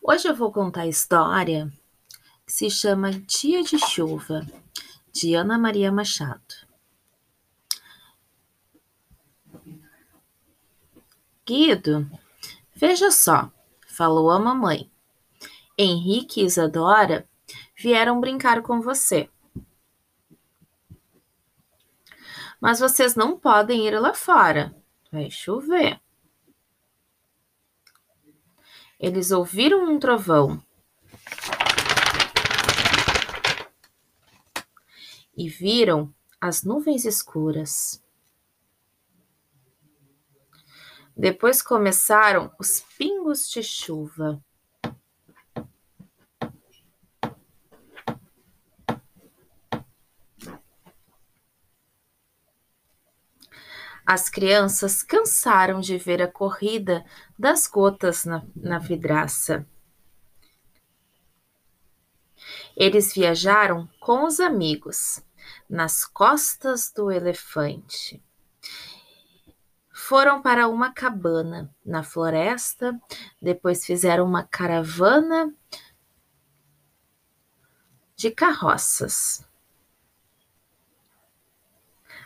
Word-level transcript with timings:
Hoje 0.00 0.28
eu 0.28 0.34
vou 0.34 0.52
contar 0.52 0.82
a 0.82 0.86
história 0.86 1.70
que 2.46 2.52
se 2.52 2.70
chama 2.70 3.10
Dia 3.10 3.62
de 3.62 3.78
Chuva, 3.78 4.46
de 5.12 5.34
Ana 5.34 5.58
Maria 5.58 5.92
Machado. 5.92 6.40
Guido, 11.44 12.08
veja 12.74 13.10
só, 13.10 13.50
falou 13.86 14.30
a 14.30 14.38
mamãe. 14.38 14.90
Henrique 15.76 16.40
e 16.40 16.44
Isadora 16.44 17.28
vieram 17.76 18.20
brincar 18.20 18.62
com 18.62 18.80
você. 18.80 19.28
Mas 22.60 22.78
vocês 22.78 23.14
não 23.14 23.38
podem 23.38 23.86
ir 23.86 23.98
lá 23.98 24.14
fora, 24.14 24.74
vai 25.10 25.30
chover. 25.30 26.01
Eles 29.02 29.32
ouviram 29.32 29.84
um 29.92 29.98
trovão 29.98 30.62
e 35.36 35.48
viram 35.48 36.14
as 36.40 36.62
nuvens 36.62 37.04
escuras. 37.04 38.00
Depois 41.16 41.60
começaram 41.60 42.52
os 42.60 42.78
pingos 42.96 43.50
de 43.50 43.60
chuva. 43.60 44.40
As 54.04 54.28
crianças 54.28 55.02
cansaram 55.02 55.80
de 55.80 55.96
ver 55.96 56.20
a 56.20 56.26
corrida 56.26 57.04
das 57.38 57.66
gotas 57.66 58.24
na, 58.24 58.44
na 58.56 58.78
vidraça. 58.78 59.66
Eles 62.76 63.14
viajaram 63.14 63.88
com 64.00 64.24
os 64.24 64.40
amigos 64.40 65.22
nas 65.68 66.04
costas 66.04 66.92
do 66.92 67.10
elefante. 67.10 68.22
Foram 69.92 70.42
para 70.42 70.66
uma 70.66 70.92
cabana 70.92 71.72
na 71.86 72.02
floresta, 72.02 73.00
depois 73.40 73.86
fizeram 73.86 74.24
uma 74.26 74.42
caravana 74.42 75.54
de 78.16 78.30
carroças 78.30 79.46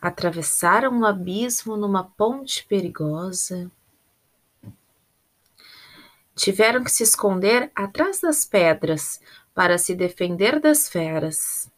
atravessaram 0.00 1.00
o 1.00 1.06
abismo 1.06 1.76
numa 1.76 2.04
ponte 2.04 2.64
perigosa. 2.66 3.70
Tiveram 6.34 6.82
que 6.82 6.90
se 6.90 7.02
esconder 7.02 7.70
atrás 7.74 8.20
das 8.20 8.44
pedras 8.44 9.20
para 9.54 9.76
se 9.76 9.94
defender 9.94 10.58
das 10.58 10.88
feras. 10.88 11.70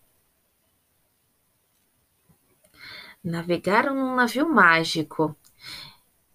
Navegaram 3.24 3.94
num 3.94 4.14
navio 4.14 4.48
mágico 4.48 5.34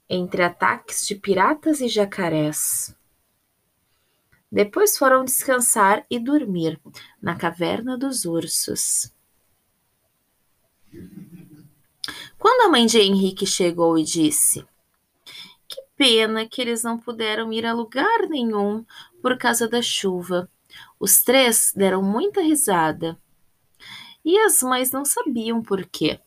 entre 0.09 0.43
ataques 0.43 1.05
de 1.05 1.15
piratas 1.15 1.81
e 1.81 1.87
jacarés. 1.87 2.95
Depois 4.49 4.97
foram 4.97 5.25
descansar 5.25 6.05
e 6.09 6.17
dormir 6.17 6.79
na 7.21 7.35
caverna 7.35 7.97
dos 7.97 8.23
ursos. 8.23 9.11
Quando 12.39 12.67
a 12.67 12.69
mãe 12.69 12.85
de 12.85 12.99
Henrique 12.99 13.45
chegou 13.45 13.97
e 13.97 14.03
disse: 14.03 14.65
Que 15.67 15.81
pena 15.95 16.47
que 16.47 16.61
eles 16.61 16.83
não 16.83 16.97
puderam 16.97 17.51
ir 17.51 17.65
a 17.65 17.73
lugar 17.73 18.27
nenhum 18.29 18.85
por 19.21 19.37
causa 19.37 19.67
da 19.67 19.81
chuva. 19.81 20.49
Os 20.99 21.23
três 21.23 21.73
deram 21.75 22.01
muita 22.01 22.41
risada. 22.41 23.17
E 24.23 24.37
as 24.39 24.61
mães 24.61 24.91
não 24.91 25.05
sabiam 25.05 25.61
por 25.61 25.85
quê. 25.85 26.19